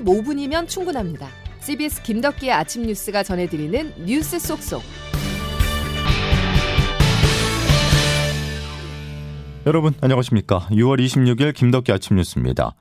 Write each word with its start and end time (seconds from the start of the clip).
15분이면 0.00 0.68
충분합니다. 0.68 1.28
CBS 1.60 2.02
김덕기의 2.02 2.52
아침 2.52 2.82
뉴스가 2.82 3.22
전해드리는 3.22 4.04
뉴스 4.04 4.38
속속. 4.38 4.82
여러분 9.66 9.94
안녕하십니까? 10.00 10.68
6월 10.70 11.04
26일 11.04 11.52
김덕기 11.52 11.90
아침 11.90 12.16
뉴스입니다. 12.16 12.74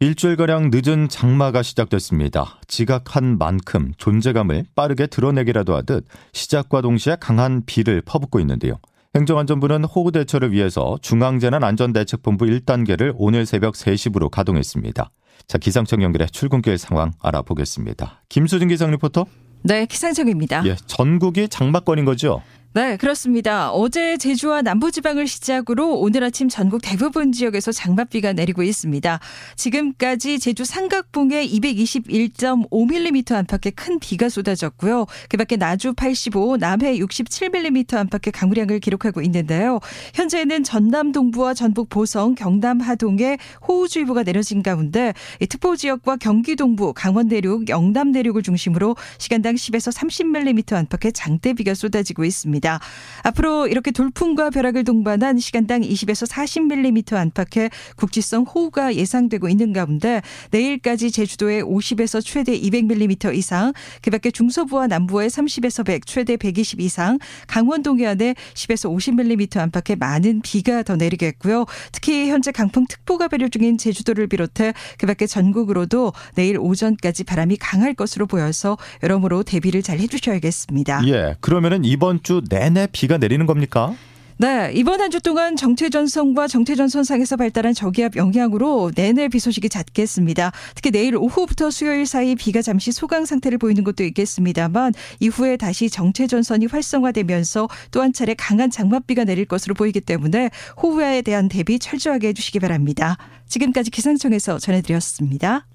일주일가량 0.00 0.70
늦은 0.70 1.08
장마가 1.08 1.62
시작됐습니다. 1.62 2.58
지각한 2.66 3.38
만큼 3.38 3.92
존재감을 3.96 4.66
빠르게 4.74 5.06
드러내기라도 5.06 5.74
하듯 5.74 6.04
시작과 6.34 6.82
동시에 6.82 7.16
강한 7.18 7.62
비를 7.64 8.02
퍼붓고 8.02 8.38
있는데요. 8.40 8.78
행정안전부는 9.14 9.84
호우 9.84 10.12
대처를 10.12 10.52
위해서 10.52 10.98
중앙재난안전대책본부 11.00 12.44
1단계를 12.44 13.14
오늘 13.16 13.46
새벽 13.46 13.72
3시부로 13.72 14.28
가동했습니다. 14.28 15.10
자, 15.46 15.58
기상청 15.58 16.02
연결해 16.02 16.26
출근길 16.26 16.78
상황 16.78 17.12
알아보겠습니다. 17.20 18.22
김수진 18.28 18.68
기상 18.68 18.90
리포터. 18.90 19.26
네, 19.62 19.86
기상청입니다. 19.86 20.64
예, 20.66 20.76
전국이 20.86 21.48
장마권인 21.48 22.04
거죠? 22.04 22.42
네, 22.76 22.98
그렇습니다. 22.98 23.70
어제 23.70 24.18
제주와 24.18 24.60
남부지방을 24.60 25.26
시작으로 25.26 25.98
오늘 25.98 26.22
아침 26.22 26.50
전국 26.50 26.82
대부분 26.82 27.32
지역에서 27.32 27.72
장맛비가 27.72 28.34
내리고 28.34 28.62
있습니다. 28.62 29.18
지금까지 29.56 30.38
제주 30.38 30.66
삼각봉에 30.66 31.48
221.5mm 31.48 33.32
안팎의 33.32 33.72
큰 33.72 33.98
비가 33.98 34.28
쏟아졌고요. 34.28 35.06
그 35.30 35.38
밖에 35.38 35.56
나주 35.56 35.94
85, 35.94 36.58
남해 36.58 36.98
67mm 36.98 37.94
안팎의 37.94 38.32
강우량을 38.34 38.80
기록하고 38.80 39.22
있는데요. 39.22 39.80
현재는 40.12 40.62
전남 40.62 41.12
동부와 41.12 41.54
전북 41.54 41.88
보성, 41.88 42.34
경남 42.34 42.80
하동에 42.80 43.38
호우주의보가 43.66 44.22
내려진 44.24 44.62
가운데 44.62 45.14
특보 45.48 45.76
지역과 45.76 46.16
경기 46.16 46.56
동부, 46.56 46.92
강원 46.94 47.28
내륙, 47.28 47.70
영남 47.70 48.12
내륙을 48.12 48.42
중심으로 48.42 48.96
시간당 49.16 49.54
10에서 49.54 49.96
30mm 49.96 50.74
안팎의 50.74 51.14
장대비가 51.14 51.72
쏟아지고 51.72 52.26
있습니다. 52.26 52.65
있습니다. 52.66 52.80
앞으로 53.22 53.66
이렇게 53.66 53.90
돌풍과 53.90 54.50
벼락을 54.50 54.84
동반한 54.84 55.38
시간당 55.38 55.80
20에서 55.80 56.28
40mm 56.30 57.14
안팎의 57.14 57.70
국지성 57.96 58.44
호우가 58.44 58.94
예상되고 58.94 59.48
있는 59.48 59.72
가운데 59.72 60.22
내일까지 60.50 61.10
제주도에 61.10 61.62
50에서 61.62 62.24
최대 62.24 62.58
200mm 62.58 63.34
이상, 63.34 63.72
그밖에 64.02 64.30
중서부와 64.30 64.86
남부에 64.86 65.26
30에서 65.26 65.84
100, 65.84 66.06
최대 66.06 66.36
120 66.36 66.80
이상, 66.80 67.18
강원 67.46 67.82
동해안에 67.82 68.34
10에서 68.54 68.94
50mm 68.94 69.58
안팎의 69.58 69.96
많은 69.96 70.42
비가 70.42 70.82
더 70.82 70.96
내리겠고요. 70.96 71.64
특히 71.92 72.28
현재 72.30 72.52
강풍특보가 72.52 73.28
발효 73.28 73.48
중인 73.48 73.78
제주도를 73.78 74.28
비롯해 74.28 74.72
그밖에 74.98 75.26
전국으로도 75.26 76.12
내일 76.34 76.58
오전까지 76.58 77.24
바람이 77.24 77.56
강할 77.56 77.94
것으로 77.94 78.26
보여서 78.26 78.78
여러모로 79.02 79.42
대비를 79.42 79.82
잘 79.82 79.98
해주셔야겠습니다. 79.98 81.08
예, 81.08 81.34
그러면은 81.40 81.84
이번 81.84 82.22
주 82.22 82.42
내내 82.48 82.88
비가 82.92 83.18
내리는 83.18 83.46
겁니까? 83.46 83.94
네, 84.38 84.70
이번 84.74 85.00
한 85.00 85.10
주 85.10 85.18
동안 85.20 85.56
정체전선과 85.56 86.46
정체전선상에서 86.48 87.36
발달한 87.38 87.72
저기압 87.72 88.16
영향으로 88.16 88.92
내내 88.94 89.28
비 89.28 89.38
소식이 89.38 89.70
잦겠습니다. 89.70 90.52
특히 90.74 90.90
내일 90.90 91.16
오후부터 91.16 91.70
수요일 91.70 92.04
사이 92.04 92.34
비가 92.34 92.60
잠시 92.60 92.92
소강 92.92 93.24
상태를 93.24 93.56
보이는 93.56 93.82
것도 93.82 94.04
있겠습니다만 94.04 94.92
이후에 95.20 95.56
다시 95.56 95.88
정체전선이 95.88 96.66
활성화되면서 96.66 97.68
또 97.90 98.02
한 98.02 98.12
차례 98.12 98.34
강한 98.34 98.70
장맛비가 98.70 99.24
내릴 99.24 99.46
것으로 99.46 99.74
보이기 99.74 100.02
때문에 100.02 100.50
호우에 100.82 101.22
대한 101.22 101.48
대비 101.48 101.78
철저하게 101.78 102.28
해주시기 102.28 102.60
바랍니다. 102.60 103.16
지금까지 103.48 103.90
기상청에서 103.90 104.58
전해드렸습니다. 104.58 105.66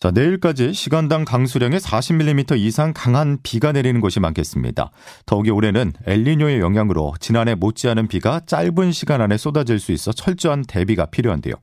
자, 0.00 0.12
내일까지 0.12 0.74
시간당 0.74 1.24
강수량의 1.24 1.80
40mm 1.80 2.56
이상 2.56 2.92
강한 2.94 3.38
비가 3.42 3.72
내리는 3.72 4.00
곳이 4.00 4.20
많겠습니다. 4.20 4.92
더욱이 5.26 5.50
올해는 5.50 5.92
엘리뇨의 6.06 6.60
영향으로 6.60 7.14
지난해 7.18 7.56
못지않은 7.56 8.06
비가 8.06 8.40
짧은 8.46 8.92
시간 8.92 9.20
안에 9.20 9.36
쏟아질 9.36 9.80
수 9.80 9.90
있어 9.90 10.12
철저한 10.12 10.62
대비가 10.68 11.06
필요한데요. 11.06 11.54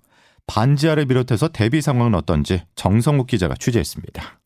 반지하를 0.48 1.06
비롯해서 1.06 1.48
대비 1.48 1.82
상황은 1.82 2.14
어떤지 2.14 2.62
정성욱 2.76 3.28
기자가 3.28 3.56
취재했습니다. 3.56 4.40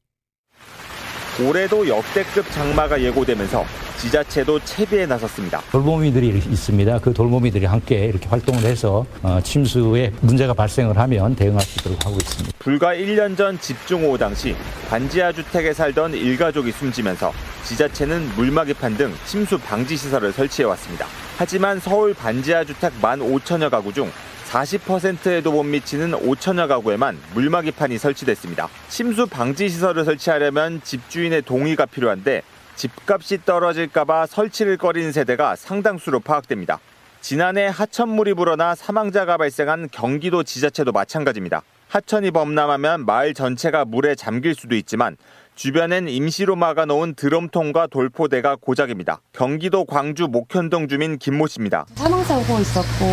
올해도 1.41 1.87
역대급 1.87 2.51
장마가 2.51 3.01
예고되면서 3.01 3.65
지자체도 3.97 4.59
채비에 4.59 5.05
나섰습니다. 5.05 5.61
돌보미들이 5.71 6.29
있습니다. 6.29 6.99
그 6.99 7.13
돌보미들이 7.13 7.65
함께 7.65 8.05
이렇게 8.05 8.27
활동을 8.29 8.63
해서 8.63 9.05
어, 9.21 9.39
침수에 9.41 10.11
문제가 10.21 10.53
발생을 10.53 10.97
하면 10.97 11.35
대응할 11.35 11.61
수 11.61 11.79
있도록 11.79 12.05
하고 12.05 12.15
있습니다. 12.15 12.57
불과 12.59 12.93
1년 12.93 13.35
전 13.35 13.59
집중호우 13.59 14.17
당시 14.17 14.55
반지하 14.89 15.31
주택에 15.33 15.73
살던 15.73 16.13
일가족이 16.13 16.71
숨지면서 16.71 17.33
지자체는 17.65 18.35
물막이판 18.35 18.97
등 18.97 19.13
침수 19.25 19.57
방지 19.59 19.97
시설을 19.97 20.31
설치해 20.31 20.65
왔습니다. 20.67 21.05
하지만 21.37 21.79
서울 21.79 22.13
반지하 22.13 22.63
주택 22.63 22.93
1만 23.01 23.19
5천여 23.19 23.69
가구 23.69 23.93
중 23.93 24.11
40%에도 24.49 25.51
못 25.51 25.61
미치는 25.61 26.11
5천여 26.11 26.67
가구에만 26.67 27.19
물막이판이 27.35 27.99
설치됐습니다. 27.99 28.67
침수 28.87 29.27
방지 29.27 29.69
시설을 29.69 30.05
설치하려면 30.05 30.81
집주인의 30.83 31.43
동의가 31.43 31.85
필요한데 31.85 32.41
집값이 32.75 33.45
떨어질까봐 33.45 34.25
설치를 34.25 34.77
꺼리는 34.77 35.11
세대가 35.11 35.55
상당수로 35.55 36.21
파악됩니다. 36.21 36.79
지난해 37.21 37.67
하천물이 37.67 38.33
불어나 38.33 38.73
사망자가 38.73 39.37
발생한 39.37 39.89
경기도 39.91 40.41
지자체도 40.41 40.93
마찬가지입니다. 40.93 41.61
하천이 41.89 42.31
범람하면 42.31 43.05
마을 43.05 43.35
전체가 43.35 43.85
물에 43.85 44.15
잠길 44.15 44.55
수도 44.55 44.75
있지만 44.75 45.17
주변엔 45.63 46.07
임시로 46.07 46.55
막아놓은 46.55 47.15
드럼통과 47.15 47.87
돌포대가 47.87 48.55
고작입니다. 48.55 49.19
경기도 49.33 49.83
광주 49.83 50.29
목현동 50.29 50.87
주민 50.87 51.17
김모 51.17 51.47
씨입니다. 51.47 51.85
사망사고 51.95 52.59
있었고 52.61 53.05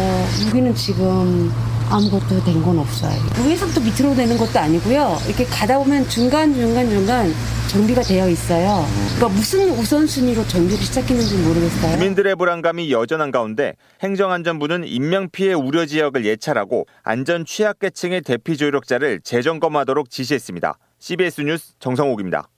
여기는 0.46 0.72
지금 0.76 1.50
아무것도 1.90 2.44
된 2.44 2.62
건 2.62 2.78
없어요. 2.78 3.18
위에서부터 3.44 3.80
밑으로 3.80 4.14
되는 4.14 4.36
것도 4.38 4.60
아니고요. 4.60 5.16
이렇게 5.26 5.44
가다 5.44 5.76
보면 5.80 6.08
중간 6.08 6.54
중간 6.54 6.88
중간 6.88 7.32
정비가 7.68 8.02
되어 8.02 8.28
있어요. 8.28 8.86
그러니까 9.16 9.28
무슨 9.36 9.68
우선순위로 9.70 10.46
정비를 10.46 10.78
시작했는지 10.84 11.36
모르겠어요. 11.38 11.92
주민들의 11.98 12.36
불안감이 12.36 12.92
여전한 12.92 13.32
가운데 13.32 13.74
행정안전부는 14.04 14.86
인명피해 14.86 15.52
우려 15.54 15.84
지역을 15.84 16.24
예찰하고 16.24 16.86
안전 17.02 17.44
취약계층의 17.44 18.22
대피 18.22 18.56
조력자를 18.56 19.20
재점검하도록 19.22 20.10
지시했습니다. 20.10 20.78
CBS 20.98 21.42
뉴스 21.42 21.78
정성옥입니다. 21.78 22.48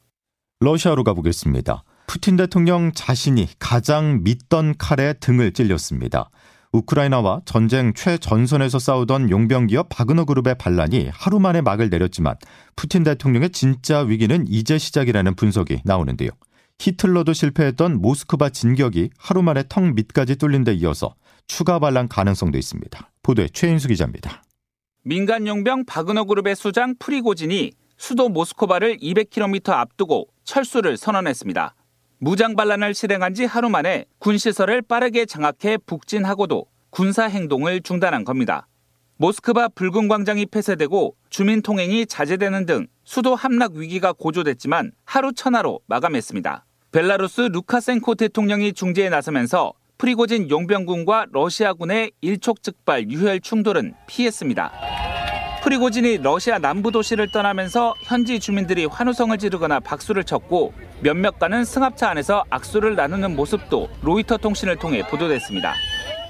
러시아로 0.61 1.05
가보겠습니다. 1.05 1.85
푸틴 2.07 2.37
대통령 2.37 2.93
자신이 2.93 3.49
가장 3.59 4.23
믿던 4.23 4.77
칼에 4.79 5.13
등을 5.15 5.53
찔렸습니다. 5.53 6.31
우크라이나와 6.73 7.41
전쟁 7.45 7.93
최전선에서 7.95 8.79
싸우던 8.79 9.31
용병기업 9.31 9.89
바그너 9.89 10.25
그룹의 10.25 10.57
반란이 10.59 11.11
하루 11.13 11.39
만에 11.39 11.61
막을 11.61 11.91
내렸지만 11.91 12.35
푸틴 12.77 13.05
대통령의 13.05 13.51
진짜 13.51 14.01
위기는 14.01 14.47
이제 14.49 14.79
시작이라는 14.79 15.35
분석이 15.35 15.83
나오는데요. 15.85 16.31
히틀러도 16.79 17.33
실패했던 17.33 18.01
모스크바 18.01 18.51
진격이 18.51 19.11
하루 19.19 19.43
만에 19.43 19.65
턱 19.69 19.95
밑까지 19.95 20.37
뚫린 20.37 20.65
데 20.65 20.75
이어서 20.75 21.15
추가 21.47 21.79
반란 21.79 22.09
가능성도 22.09 22.59
있습니다. 22.59 23.11
보도에 23.23 23.49
최인수 23.53 23.89
기자입니다. 23.89 24.43
민간 25.03 25.47
용병 25.47 25.87
바그너 25.87 26.25
그룹의 26.25 26.55
수장 26.55 26.95
프리고진이 26.99 27.73
수도 27.99 28.29
모스크바를 28.29 28.97
200km 28.99 29.71
앞두고 29.71 30.29
철수를 30.45 30.97
선언했습니다. 30.97 31.75
무장 32.21 32.57
반란을 32.57 32.95
실행한 32.95 33.35
지 33.35 33.45
하루 33.45 33.69
만에 33.69 34.07
군시설을 34.19 34.83
빠르게 34.83 35.27
장악해 35.27 35.79
북진하고도 35.85 36.67
군사 36.91 37.25
행동을 37.25 37.81
중단한 37.83 38.25
겁니다. 38.25 38.67
모스크바 39.19 39.69
붉은 39.69 40.09
광장이 40.09 40.47
폐쇄되고 40.47 41.17
주민 41.29 41.61
통행이 41.61 42.07
자제되는 42.07 42.67
등 42.67 42.87
수도 43.05 43.35
함락 43.35 43.75
위기가 43.75 44.13
고조됐지만 44.13 44.93
하루 45.05 45.33
천하로 45.33 45.81
마감했습니다. 45.87 46.65
벨라루스 46.93 47.43
루카센코 47.53 48.15
대통령이 48.15 48.73
중재에 48.73 49.09
나서면서 49.09 49.75
프리고진 49.99 50.49
용병군과 50.49 51.27
러시아군의 51.33 52.13
일촉즉발 52.21 53.11
유혈 53.11 53.41
충돌은 53.41 53.95
피했습니다. 54.07 54.73
프리고진이 55.69 56.23
러시아 56.23 56.59
남부 56.59 56.91
도시를 56.91 57.31
떠나면서 57.31 57.95
현지 58.01 58.41
주민들이 58.41 58.87
환호성을 58.87 59.37
지르거나 59.37 59.81
박수를 59.81 60.25
쳤고 60.25 60.73
몇몇 61.03 61.39
가는 61.39 61.63
승합차 61.63 62.09
안에서 62.09 62.43
악수를 62.49 62.97
나누는 62.97 63.37
모습도 63.37 63.91
로이터 64.01 64.39
통신을 64.39 64.77
통해 64.77 65.07
보도됐습니다. 65.07 65.75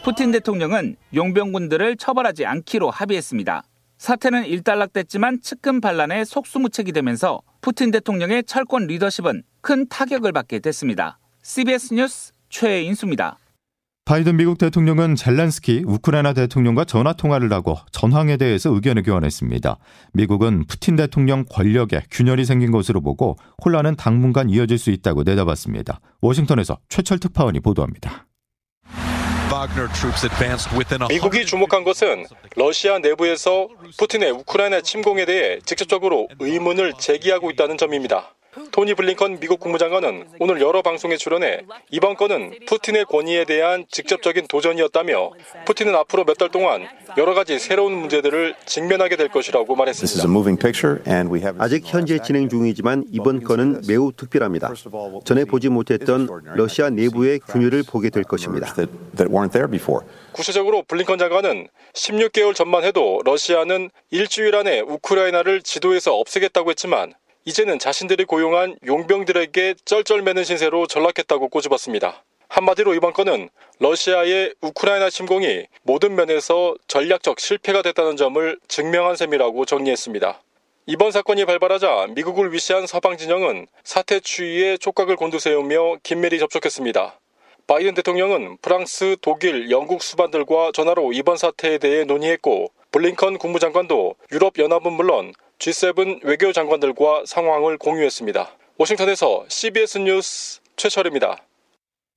푸틴 0.03 0.33
대통령은 0.33 0.97
용병군들을 1.15 1.99
처벌하지 1.99 2.47
않기로 2.47 2.91
합의했습니다. 2.91 3.63
사태는 3.99 4.45
일단락됐지만 4.47 5.41
측근 5.41 5.81
반란에 5.81 6.25
속수무책이 6.25 6.91
되면서 6.91 7.41
푸틴 7.61 7.93
대통령의 7.93 8.43
철권 8.43 8.89
리더십은 8.89 9.45
큰 9.61 9.87
타격을 9.89 10.33
받게 10.33 10.59
됐습니다. 10.59 11.21
CBS 11.43 11.95
뉴스 11.95 12.33
최인수입니다. 12.49 13.39
바이든 14.09 14.39
미국 14.39 14.57
대통령은 14.57 15.17
젤렌스키 15.17 15.83
우크라이나 15.87 16.33
대통령과 16.33 16.87
전화 16.87 17.13
통화를 17.13 17.53
하고 17.53 17.77
전황에 17.93 18.39
대해서 18.39 18.71
의견을 18.71 19.03
교환했습니다. 19.03 19.77
미국은 20.15 20.65
푸틴 20.67 20.97
대통령 20.97 21.45
권력에 21.45 22.01
균열이 22.11 22.47
생긴 22.47 22.71
것으로 22.71 23.03
보고 23.03 23.37
혼란은 23.63 23.97
당분간 23.97 24.49
이어질 24.49 24.79
수 24.79 24.91
있다고 24.93 25.25
내다봤습니다. 25.25 26.01
워싱턴에서 26.23 26.79
최철 26.89 27.19
특파원이 27.19 27.61
보도합니다. 27.61 28.27
미국이 31.09 31.45
주목한 31.45 31.85
것은 31.85 32.25
러시아 32.57 32.99
내부에서 33.01 33.69
푸틴의 33.99 34.31
우크라이나 34.31 34.81
침공에 34.81 35.27
대해 35.27 35.59
직접적으로 35.67 36.29
의문을 36.39 36.95
제기하고 36.99 37.51
있다는 37.51 37.77
점입니다. 37.77 38.38
토니 38.73 38.95
블링컨 38.95 39.41
미국 39.41 39.61
국무장관은 39.61 40.27
오늘 40.41 40.61
여러 40.61 40.81
방송에 40.83 41.17
출연해 41.17 41.65
이번 41.91 42.17
건은 42.17 42.55
푸틴의 42.67 43.05
권위에 43.05 43.45
대한 43.45 43.85
직접적인 43.91 44.47
도전이었다며 44.49 45.31
푸틴은 45.67 45.95
앞으로 45.95 46.25
몇 46.25 46.39
달 46.39 46.49
동안 46.51 46.87
여러 47.17 47.35
가지 47.35 47.59
새로운 47.59 47.93
문제들을 47.95 48.55
직면하게 48.65 49.17
될 49.17 49.29
것이라고 49.29 49.75
말했습니다. 49.75 50.23
아직 51.59 51.83
현재 51.85 52.19
진행 52.21 52.49
중이지만 52.49 53.05
이번 53.13 53.43
건은 53.43 53.83
매우 53.89 54.13
특별합니다. 54.13 54.73
전에 55.25 55.45
보지 55.45 55.69
못했던 55.69 56.29
러시아 56.55 56.91
내부의 56.91 57.41
균열을 57.41 57.83
보게 57.83 58.09
될 58.11 58.23
것입니다. 58.23 58.73
구체적으로 60.33 60.85
블링컨 60.87 61.19
장관은 61.19 61.67
16개월 61.93 62.55
전만 62.55 62.85
해도 62.85 63.21
러시아는 63.25 63.91
일주일 64.11 64.55
안에 64.55 64.81
우크라이나를 64.81 65.63
지도에서 65.63 66.15
없애겠다고 66.17 66.71
했지만 66.71 67.15
이제는 67.49 67.79
자신들이 67.79 68.27
고용한 68.27 68.77
용병들에게 68.87 69.77
쩔쩔매는 69.87 70.45
신세로 70.45 70.87
전락했다고 70.87 71.49
꼬집었습니다. 71.49 72.23
한마디로 72.47 72.93
이번 72.93 73.15
건은 73.15 73.49
러시아의 73.79 74.53
우크라이나 74.61 75.09
침공이 75.09 75.65
모든 75.83 76.15
면에서 76.15 76.75
전략적 76.89 77.41
실패가 77.41 77.81
됐다는 77.81 78.19
점을 78.19 78.59
증명한 78.69 79.17
셈이라고 79.17 79.65
정리했습니다. 79.65 80.43
이번 80.85 81.11
사건이 81.11 81.47
발발하자 81.47 82.09
미국을 82.11 82.53
위시한 82.53 82.87
서방 82.87 83.17
진영은 83.17 83.67
사태 83.83 84.21
추이에 84.21 84.77
촉각을 84.77 85.17
곤두세우며 85.17 86.01
긴밀히 86.03 86.39
접촉했습니다. 86.41 87.19
바이든 87.67 87.95
대통령은 87.95 88.59
프랑스, 88.61 89.17
독일, 89.23 89.71
영국 89.71 90.03
수반들과 90.03 90.73
전화로 90.75 91.15
이번 91.15 91.39
사태에 91.39 91.79
대해 91.79 92.05
논의했고 92.05 92.71
블링컨 92.93 93.39
국무장관도 93.39 94.17
유럽연합은 94.33 94.93
물론 94.93 95.33
G7 95.59 96.25
외교 96.25 96.53
장관들과 96.53 97.25
상황을 97.27 97.79
공유했습니다. 97.79 98.49
워싱턴에서 98.79 99.45
CBS 99.49 99.99
뉴스 99.99 100.61
최철입니다. 100.77 101.37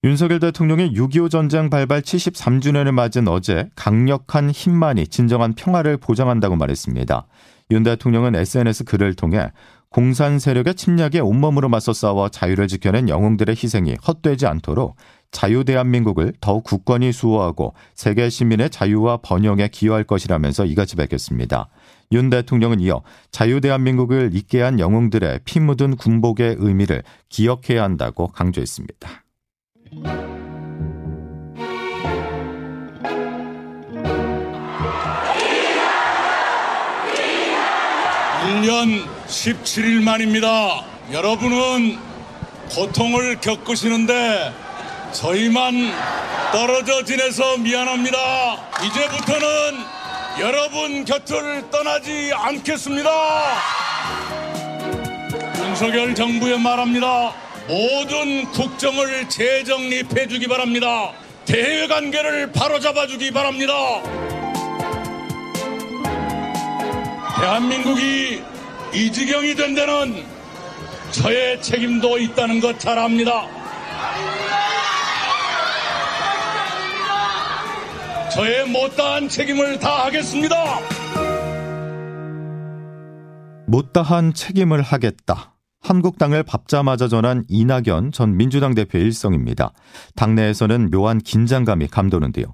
윤석열 0.03 0.39
대통령의 0.39 0.93
6.25 0.93 1.29
전쟁 1.31 1.69
발발 1.69 2.01
73주년을 2.01 2.91
맞은 2.91 3.27
어제 3.27 3.69
강력한 3.75 4.51
힘만이 4.51 5.07
진정한 5.07 5.53
평화를 5.53 5.97
보장한다고 5.97 6.55
말했습니다. 6.55 7.27
윤 7.71 7.83
대통령은 7.83 8.35
SNS 8.35 8.83
글을 8.83 9.15
통해 9.15 9.51
공산 9.89 10.39
세력의 10.39 10.75
침략에 10.75 11.19
온몸으로 11.19 11.67
맞서 11.67 11.93
싸워 11.93 12.29
자유를 12.29 12.67
지켜낸 12.67 13.09
영웅들의 13.09 13.55
희생이 13.55 13.95
헛되지 14.07 14.45
않도록 14.45 14.95
자유 15.31 15.63
대한민국을 15.63 16.33
더욱 16.41 16.63
굳건히 16.63 17.11
수호하고 17.11 17.73
세계 17.95 18.29
시민의 18.29 18.69
자유와 18.69 19.17
번영에 19.17 19.67
기여할 19.69 20.03
것이라면서 20.03 20.65
이같이 20.65 20.95
밝혔습니다. 20.95 21.69
윤 22.11 22.29
대통령은 22.29 22.79
이어 22.81 23.01
자유 23.31 23.61
대한민국을 23.61 24.31
잊게 24.33 24.61
한 24.61 24.79
영웅들의 24.79 25.41
피 25.45 25.59
묻은 25.59 25.95
군복의 25.95 26.57
의미를 26.59 27.03
기억해야 27.29 27.83
한다고 27.83 28.27
강조했습니다. 28.27 29.23
1년 38.41 39.05
17일 39.27 40.03
만입니다. 40.03 40.83
여러분은 41.11 41.97
고통을 42.71 43.39
겪으시는데 43.39 44.51
저희만 45.13 45.73
떨어져 46.51 47.03
지내서 47.03 47.57
미안합니다. 47.57 48.17
이제부터는 48.83 50.00
여러분 50.39 51.05
곁을 51.05 51.69
떠나지 51.69 52.31
않겠습니다. 52.33 53.09
윤석열 55.57 56.15
정부에 56.15 56.57
말합니다. 56.57 57.33
모든 57.67 58.45
국정을 58.51 59.29
재정립해 59.29 60.27
주기 60.27 60.47
바랍니다. 60.47 61.11
대외 61.45 61.87
관계를 61.87 62.51
바로잡아 62.51 63.07
주기 63.07 63.31
바랍니다. 63.31 63.73
대한민국이 67.39 68.41
이 68.93 69.11
지경이 69.11 69.55
된 69.55 69.75
데는 69.75 70.25
저의 71.11 71.61
책임도 71.61 72.17
있다는 72.19 72.59
것 72.59 72.79
잘 72.79 72.97
압니다. 72.97 73.45
저의 78.33 78.65
못다한 78.65 79.27
책임을 79.27 79.77
다하겠습니다. 79.79 80.55
못다한 83.67 84.33
책임을 84.33 84.81
하겠다. 84.81 85.57
한국당을 85.81 86.43
밥자마자 86.43 87.09
전한 87.09 87.43
이낙연 87.49 88.13
전 88.13 88.37
민주당 88.37 88.73
대표의 88.73 89.03
일성입니다. 89.03 89.73
당내에서는 90.15 90.91
묘한 90.91 91.19
긴장감이 91.19 91.87
감도는데요. 91.87 92.45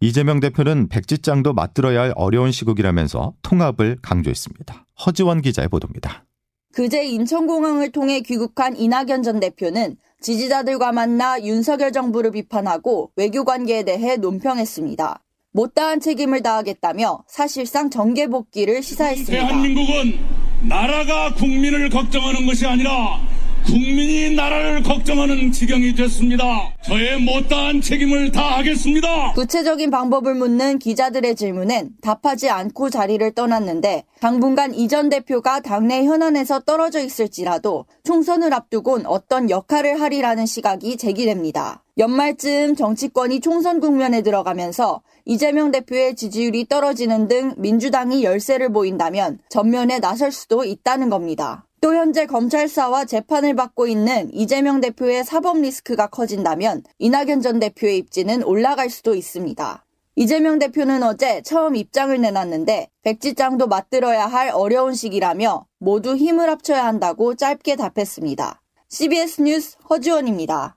이재명 0.00 0.38
대표는 0.40 0.88
백지장도 0.88 1.54
맞들어야 1.54 2.02
할 2.02 2.12
어려운 2.16 2.52
시국이라면서 2.52 3.32
통합을 3.40 3.98
강조했습니다. 4.02 4.86
허지원 5.06 5.40
기자의 5.40 5.68
보도입니다. 5.68 6.24
그제 6.72 7.04
인천공항을 7.04 7.92
통해 7.92 8.20
귀국한 8.20 8.76
이낙연 8.76 9.22
전 9.22 9.40
대표는 9.40 9.96
지지자들과 10.20 10.92
만나 10.92 11.40
윤석열 11.42 11.92
정부를 11.92 12.30
비판하고 12.30 13.10
외교 13.16 13.44
관계에 13.44 13.82
대해 13.82 14.16
논평했습니다. 14.16 15.20
못다한 15.52 16.00
책임을 16.00 16.42
다하겠다며 16.42 17.24
사실상 17.28 17.90
정계 17.90 18.28
복귀를 18.28 18.82
시사했습니다. 18.82 19.46
대한민국은 19.46 20.18
나라가 20.62 21.34
국민을 21.34 21.90
걱정하는 21.90 22.46
것이 22.46 22.66
아니라 22.66 23.20
국민이 23.66 24.34
나라를 24.34 24.82
걱정하는 24.82 25.50
지경이 25.52 25.94
됐습니다. 25.94 26.44
저의 26.82 27.20
못다한 27.20 27.80
책임을 27.80 28.30
다하겠습니다. 28.32 29.32
구체적인 29.32 29.90
방법을 29.90 30.34
묻는 30.34 30.78
기자들의 30.78 31.36
질문엔 31.36 31.90
답하지 32.02 32.48
않고 32.50 32.90
자리를 32.90 33.32
떠났는데 33.32 34.04
당분간 34.20 34.74
이 34.74 34.88
전 34.92 35.08
대표가 35.08 35.60
당내 35.60 36.04
현안에서 36.04 36.60
떨어져 36.60 37.00
있을지라도 37.00 37.86
총선을 38.04 38.52
앞두곤 38.52 39.06
어떤 39.06 39.48
역할을 39.48 40.02
하리라는 40.02 40.44
시각이 40.44 40.98
제기됩니다. 40.98 41.82
연말쯤 41.96 42.76
정치권이 42.76 43.40
총선 43.40 43.80
국면에 43.80 44.20
들어가면서 44.20 45.00
이재명 45.24 45.70
대표의 45.70 46.14
지지율이 46.16 46.66
떨어지는 46.68 47.26
등 47.28 47.54
민주당이 47.56 48.22
열세를 48.22 48.70
보인다면 48.72 49.38
전면에 49.48 49.98
나설 50.00 50.30
수도 50.30 50.64
있다는 50.64 51.08
겁니다. 51.08 51.64
또 51.82 51.96
현재 51.96 52.26
검찰 52.26 52.68
수사와 52.68 53.06
재판을 53.06 53.56
받고 53.56 53.88
있는 53.88 54.32
이재명 54.32 54.80
대표의 54.80 55.24
사법 55.24 55.60
리스크가 55.60 56.06
커진다면 56.06 56.84
이낙연 57.00 57.42
전 57.42 57.58
대표의 57.58 57.98
입지는 57.98 58.44
올라갈 58.44 58.88
수도 58.88 59.16
있습니다. 59.16 59.84
이재명 60.14 60.60
대표는 60.60 61.02
어제 61.02 61.42
처음 61.42 61.74
입장을 61.74 62.18
내놨는데 62.20 62.88
백지장도 63.02 63.66
맞들어야 63.66 64.26
할 64.28 64.50
어려운 64.50 64.94
시기라며 64.94 65.66
모두 65.80 66.14
힘을 66.14 66.48
합쳐야 66.50 66.86
한다고 66.86 67.34
짧게 67.34 67.74
답했습니다. 67.74 68.62
CBS 68.88 69.42
뉴스 69.42 69.76
허지원입니다. 69.90 70.76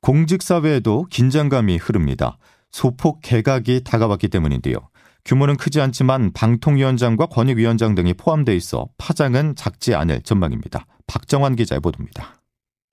공직사회에도 0.00 1.06
긴장감이 1.10 1.76
흐릅니다. 1.76 2.38
소폭 2.72 3.20
개각이 3.22 3.84
다가왔기 3.84 4.28
때문인데요. 4.30 4.78
규모는 5.24 5.56
크지 5.56 5.80
않지만 5.80 6.32
방통위원장과 6.32 7.26
권익위원장 7.26 7.94
등이 7.94 8.14
포함돼 8.14 8.54
있어 8.56 8.88
파장은 8.98 9.56
작지 9.56 9.94
않을 9.94 10.22
전망입니다. 10.22 10.86
박정환 11.06 11.56
기자의 11.56 11.80
보도입니다. 11.80 12.38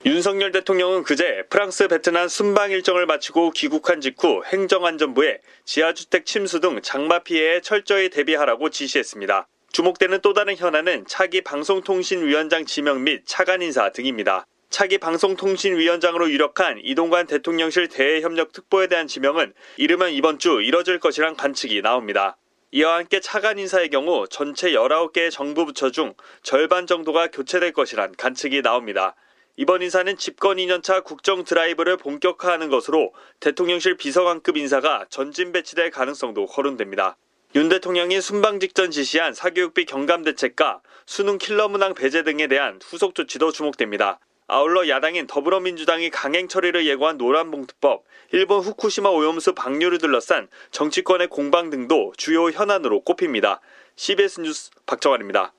윤석열 0.06 0.52
대통령은 0.52 1.04
그제 1.04 1.46
프랑스 1.50 1.88
베트남 1.88 2.28
순방 2.28 2.70
일정을 2.70 3.08
마치고 3.08 3.52
귀국한 3.52 4.02
직후 4.02 4.44
행정안전부에 4.46 5.40
지하주택 5.66 6.28
침수 6.28 6.60
등 6.60 6.80
장마 6.84 7.24
피해에 7.24 7.62
철저히 7.62 8.10
대비하라고 8.10 8.70
지시했습니다. 8.70 9.48
주목되는 9.72 10.20
또 10.22 10.34
다른 10.34 10.56
현안은 10.56 11.06
차기 11.08 11.42
방송통신위원장 11.42 12.66
지명 12.66 13.04
및 13.04 13.24
차관 13.26 13.64
인사 13.64 13.92
등입니다. 13.92 14.46
차기 14.76 14.98
방송통신위원장으로 14.98 16.30
유력한 16.30 16.82
이동관 16.84 17.28
대통령실 17.28 17.88
대외협력 17.88 18.52
특보에 18.52 18.88
대한 18.88 19.08
지명은 19.08 19.54
이르면 19.78 20.12
이번 20.12 20.38
주 20.38 20.62
이뤄질 20.62 21.00
것이란 21.00 21.38
관측이 21.38 21.82
나옵니다. 21.82 22.36
이와 22.72 22.98
함께 22.98 23.22
차관 23.22 23.58
인사의 23.58 23.90
경우 23.90 24.28
전체 24.30 24.72
19개의 24.72 25.32
정부 25.32 25.66
부처 25.66 25.92
중 25.92 26.14
절반 26.44 26.88
정도가 26.88 27.28
교체될 27.28 27.72
것이란 27.72 28.16
관측이 28.18 28.64
나옵니다. 28.64 29.16
이번 29.56 29.82
인사는 29.82 30.18
집권 30.18 30.58
2년차 30.58 31.06
국정 31.06 31.46
드라이브를 31.46 31.96
본격화하는 31.96 32.68
것으로 32.68 33.14
대통령실 33.40 33.96
비서관급 33.96 34.58
인사가 34.58 35.06
전진 35.10 35.54
배치될 35.54 35.90
가능성도 35.90 36.48
거론됩니다. 36.48 37.16
윤 37.56 37.70
대통령이 37.70 38.20
순방 38.20 38.60
직전 38.60 38.92
지시한 38.92 39.34
사교육비 39.34 39.86
경감 39.86 40.26
대책과 40.26 40.82
수능 41.06 41.38
킬러 41.38 41.70
문항 41.70 41.94
배제 41.94 42.24
등에 42.24 42.48
대한 42.48 42.82
후속 42.84 43.16
조치도 43.16 43.54
주목됩니다. 43.54 44.20
아울러 44.48 44.88
야당인 44.88 45.26
더불어민주당이 45.26 46.12
강행 46.12 46.48
처리를 46.48 46.86
예고한 46.86 47.18
노란봉투법, 47.18 48.04
일본 48.32 48.62
후쿠시마 48.62 49.10
오염수 49.10 49.56
방류를 49.56 49.98
둘러싼 49.98 50.48
정치권의 50.72 51.30
공방 51.30 51.72
등도 51.72 52.14
주요 52.16 52.50
현안으로 52.52 53.02
꼽힙니다. 53.04 53.60
CBS 53.96 54.42
뉴스 54.42 54.70
박정환입니다. 54.86 55.54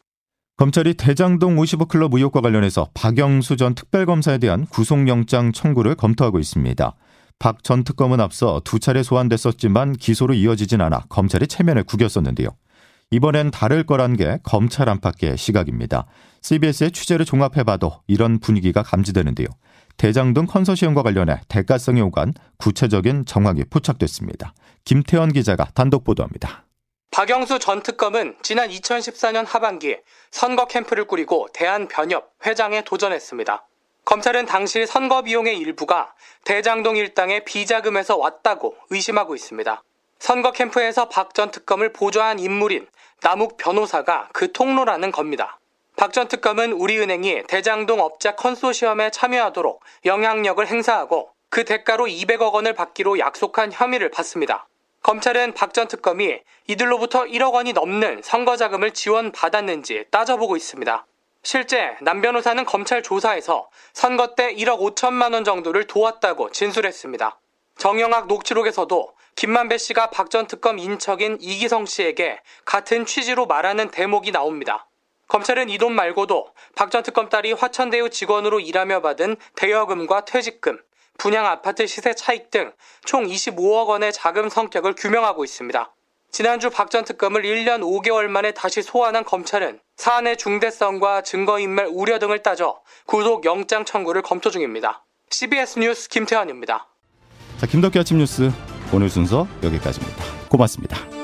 검찰이 0.56 0.94
대장동 0.94 1.56
55클럽 1.56 2.14
의혹과 2.14 2.40
관련해서 2.40 2.88
박영수 2.94 3.56
전 3.56 3.74
특별검사에 3.74 4.38
대한 4.38 4.66
구속영장 4.66 5.52
청구를 5.52 5.96
검토하고 5.96 6.38
있습니다. 6.38 6.94
박 7.38 7.62
전 7.62 7.84
특검은 7.84 8.20
앞서 8.20 8.62
두 8.64 8.78
차례 8.78 9.02
소환됐었지만 9.02 9.94
기소로 9.94 10.32
이어지진 10.32 10.80
않아 10.80 11.06
검찰이 11.08 11.48
체면을 11.48 11.82
구겼었는데요. 11.82 12.48
이번엔 13.10 13.50
다를 13.50 13.84
거란 13.84 14.16
게 14.16 14.38
검찰 14.42 14.88
안팎의 14.88 15.36
시각입니다. 15.36 16.06
CBS의 16.46 16.92
취재를 16.92 17.26
종합해봐도 17.26 18.02
이런 18.06 18.38
분위기가 18.38 18.84
감지되는데요. 18.84 19.48
대장동 19.96 20.46
컨소시엄과 20.46 21.02
관련해 21.02 21.40
대가성이 21.48 22.00
오간 22.02 22.34
구체적인 22.58 23.24
정황이 23.26 23.64
포착됐습니다. 23.64 24.54
김태원 24.84 25.32
기자가 25.32 25.66
단독 25.74 26.04
보도합니다. 26.04 26.64
박영수 27.10 27.58
전 27.58 27.82
특검은 27.82 28.36
지난 28.42 28.68
2014년 28.68 29.44
하반기 29.44 29.96
선거 30.30 30.66
캠프를 30.66 31.06
꾸리고 31.06 31.48
대한변협 31.52 32.30
회장에 32.46 32.84
도전했습니다. 32.84 33.66
검찰은 34.04 34.46
당시 34.46 34.86
선거 34.86 35.22
비용의 35.22 35.58
일부가 35.58 36.14
대장동 36.44 36.96
일당의 36.96 37.44
비자금에서 37.44 38.18
왔다고 38.18 38.76
의심하고 38.90 39.34
있습니다. 39.34 39.82
선거 40.20 40.52
캠프에서 40.52 41.08
박 41.08 41.34
전 41.34 41.50
특검을 41.50 41.92
보좌한 41.92 42.38
인물인 42.38 42.86
남욱 43.22 43.56
변호사가 43.56 44.28
그 44.32 44.52
통로라는 44.52 45.10
겁니다. 45.10 45.58
박 45.96 46.12
전 46.12 46.28
특검은 46.28 46.72
우리은행이 46.72 47.44
대장동 47.48 48.00
업자 48.00 48.34
컨소시엄에 48.34 49.10
참여하도록 49.10 49.82
영향력을 50.04 50.66
행사하고 50.66 51.30
그 51.48 51.64
대가로 51.64 52.04
200억 52.04 52.52
원을 52.52 52.74
받기로 52.74 53.18
약속한 53.18 53.72
혐의를 53.72 54.10
받습니다. 54.10 54.68
검찰은 55.02 55.54
박 55.54 55.72
전 55.72 55.88
특검이 55.88 56.40
이들로부터 56.66 57.24
1억 57.24 57.54
원이 57.54 57.72
넘는 57.72 58.20
선거 58.22 58.56
자금을 58.56 58.90
지원받았는지 58.92 60.06
따져보고 60.10 60.56
있습니다. 60.56 61.06
실제 61.42 61.96
남 62.02 62.20
변호사는 62.20 62.62
검찰 62.66 63.02
조사에서 63.02 63.70
선거 63.94 64.34
때 64.34 64.54
1억 64.54 64.80
5천만 64.80 65.32
원 65.32 65.44
정도를 65.44 65.86
도왔다고 65.86 66.50
진술했습니다. 66.50 67.38
정영학 67.78 68.26
녹취록에서도 68.26 69.14
김만배 69.36 69.78
씨가 69.78 70.10
박 70.10 70.28
전 70.28 70.46
특검 70.46 70.78
인척인 70.78 71.38
이기성 71.40 71.86
씨에게 71.86 72.40
같은 72.66 73.06
취지로 73.06 73.46
말하는 73.46 73.90
대목이 73.90 74.32
나옵니다. 74.32 74.88
검찰은 75.28 75.68
이 75.70 75.78
돈 75.78 75.92
말고도 75.94 76.48
박 76.76 76.90
전 76.90 77.02
특검 77.02 77.28
딸이 77.28 77.52
화천대유 77.52 78.10
직원으로 78.10 78.60
일하며 78.60 79.00
받은 79.02 79.36
대여금과 79.56 80.24
퇴직금, 80.24 80.78
분양 81.18 81.46
아파트 81.46 81.86
시세 81.86 82.14
차익 82.14 82.50
등 82.50 82.72
총 83.04 83.26
25억 83.26 83.88
원의 83.88 84.12
자금 84.12 84.48
성격을 84.48 84.94
규명하고 84.94 85.44
있습니다. 85.44 85.92
지난주 86.30 86.70
박 86.70 86.90
전 86.90 87.04
특검을 87.04 87.42
1년 87.42 87.80
5개월 87.80 88.26
만에 88.26 88.52
다시 88.52 88.82
소환한 88.82 89.24
검찰은 89.24 89.80
사안의 89.96 90.36
중대성과 90.36 91.22
증거인멸 91.22 91.88
우려 91.90 92.18
등을 92.18 92.42
따져 92.42 92.80
구속 93.06 93.44
영장 93.46 93.84
청구를 93.84 94.22
검토 94.22 94.50
중입니다. 94.50 95.04
CBS 95.30 95.78
뉴스 95.78 96.08
김태환입니다. 96.08 96.86
자, 97.58 97.66
김덕기 97.66 97.98
아침 97.98 98.18
뉴스 98.18 98.50
오늘 98.92 99.08
순서 99.08 99.48
여기까지입니다. 99.62 100.24
고맙습니다. 100.50 101.15